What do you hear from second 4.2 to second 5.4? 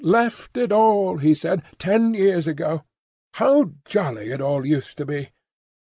it all used to be!